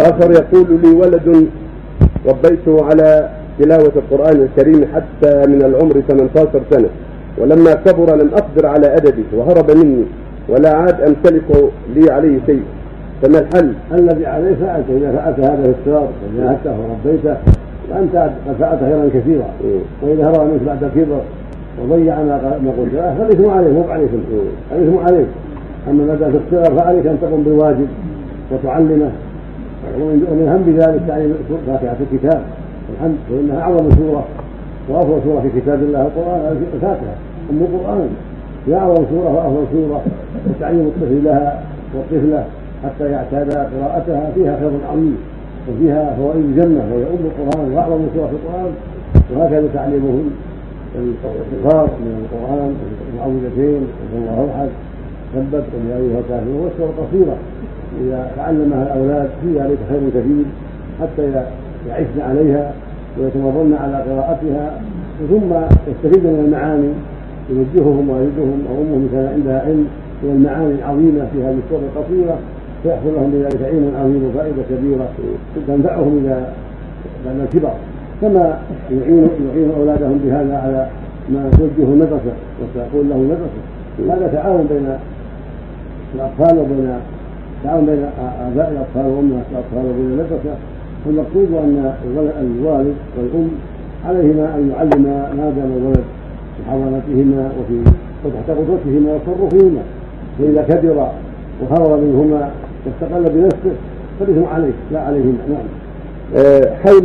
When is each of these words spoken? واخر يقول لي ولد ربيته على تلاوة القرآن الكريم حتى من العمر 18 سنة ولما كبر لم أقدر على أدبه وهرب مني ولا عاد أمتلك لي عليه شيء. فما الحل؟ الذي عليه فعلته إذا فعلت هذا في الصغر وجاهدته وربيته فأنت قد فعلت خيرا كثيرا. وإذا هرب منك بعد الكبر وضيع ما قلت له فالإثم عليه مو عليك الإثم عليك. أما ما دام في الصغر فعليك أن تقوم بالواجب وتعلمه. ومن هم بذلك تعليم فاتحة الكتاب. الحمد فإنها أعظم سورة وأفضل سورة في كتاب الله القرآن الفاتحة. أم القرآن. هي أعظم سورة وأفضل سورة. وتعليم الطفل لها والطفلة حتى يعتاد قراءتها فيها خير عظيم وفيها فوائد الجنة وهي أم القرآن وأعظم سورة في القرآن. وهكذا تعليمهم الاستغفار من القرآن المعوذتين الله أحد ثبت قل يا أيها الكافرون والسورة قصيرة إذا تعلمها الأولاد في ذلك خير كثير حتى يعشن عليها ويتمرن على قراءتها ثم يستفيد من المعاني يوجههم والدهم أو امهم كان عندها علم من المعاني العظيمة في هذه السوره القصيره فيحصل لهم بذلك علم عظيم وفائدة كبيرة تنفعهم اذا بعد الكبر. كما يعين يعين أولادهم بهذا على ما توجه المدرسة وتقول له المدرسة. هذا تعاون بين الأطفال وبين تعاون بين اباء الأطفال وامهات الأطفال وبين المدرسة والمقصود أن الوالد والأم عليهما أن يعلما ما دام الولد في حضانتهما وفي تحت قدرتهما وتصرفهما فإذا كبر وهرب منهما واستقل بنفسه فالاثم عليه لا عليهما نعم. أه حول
واخر 0.00 0.30
يقول 0.32 0.66
لي 0.82 0.90
ولد 0.90 1.48
ربيته 2.28 2.84
على 2.84 3.28
تلاوة 3.58 3.92
القرآن 3.96 4.48
الكريم 4.48 4.84
حتى 4.94 5.46
من 5.46 5.62
العمر 5.62 6.02
18 6.08 6.60
سنة 6.70 6.88
ولما 7.38 7.74
كبر 7.74 8.16
لم 8.16 8.30
أقدر 8.34 8.66
على 8.66 8.96
أدبه 8.96 9.24
وهرب 9.36 9.70
مني 9.70 10.04
ولا 10.48 10.76
عاد 10.76 11.00
أمتلك 11.00 11.70
لي 11.94 12.12
عليه 12.12 12.38
شيء. 12.46 12.62
فما 13.22 13.38
الحل؟ 13.38 13.72
الذي 13.92 14.26
عليه 14.26 14.54
فعلته 14.54 14.96
إذا 14.96 15.12
فعلت 15.12 15.40
هذا 15.40 15.62
في 15.62 15.74
الصغر 15.80 16.08
وجاهدته 16.34 16.74
وربيته 16.80 17.36
فأنت 17.90 18.16
قد 18.16 18.54
فعلت 18.60 18.80
خيرا 18.80 19.08
كثيرا. 19.14 19.48
وإذا 20.02 20.28
هرب 20.28 20.50
منك 20.52 20.62
بعد 20.66 20.84
الكبر 20.84 21.20
وضيع 21.82 22.22
ما 22.22 22.72
قلت 22.78 22.94
له 22.94 23.14
فالإثم 23.18 23.50
عليه 23.50 23.72
مو 23.72 23.84
عليك 23.90 24.10
الإثم 24.72 24.98
عليك. 24.98 25.26
أما 25.90 26.04
ما 26.04 26.14
دام 26.14 26.30
في 26.30 26.38
الصغر 26.38 26.78
فعليك 26.78 27.06
أن 27.06 27.18
تقوم 27.22 27.42
بالواجب 27.42 27.86
وتعلمه. 28.52 29.10
ومن 30.00 30.48
هم 30.48 30.62
بذلك 30.72 31.00
تعليم 31.08 31.34
فاتحة 31.66 31.96
الكتاب. 32.12 32.42
الحمد 32.92 33.16
فإنها 33.28 33.60
أعظم 33.60 33.90
سورة 33.98 34.24
وأفضل 34.88 35.20
سورة 35.24 35.40
في 35.40 35.60
كتاب 35.60 35.82
الله 35.82 36.02
القرآن 36.02 36.64
الفاتحة. 36.74 37.14
أم 37.50 37.58
القرآن. 37.60 38.08
هي 38.66 38.74
أعظم 38.74 39.04
سورة 39.10 39.34
وأفضل 39.34 39.64
سورة. 39.72 40.02
وتعليم 40.50 40.86
الطفل 40.86 41.24
لها 41.24 41.62
والطفلة 41.94 42.44
حتى 42.84 43.10
يعتاد 43.10 43.52
قراءتها 43.52 44.30
فيها 44.34 44.56
خير 44.60 44.70
عظيم 44.90 45.16
وفيها 45.68 46.16
فوائد 46.16 46.44
الجنة 46.44 46.82
وهي 46.92 47.02
أم 47.02 47.24
القرآن 47.30 47.72
وأعظم 47.72 48.00
سورة 48.14 48.26
في 48.26 48.32
القرآن. 48.32 48.72
وهكذا 49.36 49.68
تعليمهم 49.74 50.30
الاستغفار 50.94 51.88
من 52.00 52.14
القرآن 52.24 52.74
المعوذتين 53.12 53.82
الله 54.14 54.48
أحد 54.54 54.68
ثبت 55.34 55.64
قل 55.72 55.90
يا 55.90 55.96
أيها 55.96 56.18
الكافرون 56.18 56.60
والسورة 56.64 56.92
قصيرة 56.98 57.36
إذا 58.00 58.30
تعلمها 58.36 58.82
الأولاد 58.82 59.30
في 59.42 59.58
ذلك 59.58 59.78
خير 59.88 60.00
كثير 60.08 60.44
حتى 61.00 61.44
يعشن 61.88 62.20
عليها 62.20 62.72
ويتمرن 63.18 63.74
على 63.80 63.96
قراءتها 63.96 64.80
ثم 65.28 65.52
يستفيد 65.88 66.26
من 66.26 66.44
المعاني 66.44 66.88
يوجههم 67.50 68.10
والدهم 68.10 68.62
أو 68.70 68.82
امهم 68.82 69.08
كان 69.12 69.26
عندها 69.34 69.60
علم 69.60 69.86
من 70.22 70.30
المعاني 70.30 70.74
العظيمة 70.74 71.26
في 71.32 71.42
هذه 71.42 71.58
السوره 71.64 71.82
القصيره 71.96 72.38
فيحصل 72.82 73.14
لهم 73.14 73.30
بذلك 73.30 73.62
علم 73.62 73.92
عظيم 74.00 74.24
وفائدة 74.24 74.62
كبيرة 74.70 75.08
تنفعهم 75.66 76.22
اذا 76.24 76.52
بعد 77.26 77.36
الكبر. 77.40 77.72
كما 78.20 78.58
يعين 78.90 79.28
يعين 79.48 79.70
أولادهم 79.76 80.20
بهذا 80.24 80.56
على 80.56 80.86
ما 81.28 81.50
توجه 81.50 81.88
المدرسة 81.88 82.32
وتقول 82.60 83.08
له 83.08 83.16
المدرسة. 83.16 83.60
هذا 84.08 84.32
تعاون 84.32 84.66
بين 84.70 84.88
الأطفال 86.14 86.58
وبين 86.58 86.94
تعاون 87.64 87.86
بين 87.86 88.04
اباء 88.52 88.70
الأطفال 88.72 89.12
وامهات 89.12 89.44
الأطفال 89.52 89.90
وبين 89.90 90.06
المدرسة 90.06 90.56
والمقصود 91.06 91.48
أن 91.64 91.92
الوالد 92.40 92.94
والأم 93.18 93.48
عليهما 94.06 94.54
أن 94.56 94.70
يعلما 94.70 95.32
ما 95.36 95.52
دام 95.56 95.72
الولد 95.76 96.04
في 96.56 96.70
حضانتهما 96.70 97.50
وفي 97.60 97.84
تحت 98.24 98.50
قدرتهما 98.58 99.14
وتصرفهما 99.14 99.82
فإذا 100.38 100.62
كبر 100.62 101.08
وهرب 101.62 102.00
منهما 102.02 102.50
واستقل 102.86 103.22
بنفسه 103.30 103.76
فالاثم 104.20 104.44
عليه 104.44 104.72
لا 104.92 105.00
عليهما 105.00 105.38
نعم. 105.48 105.66
أه 106.36 106.74
حول 106.84 107.02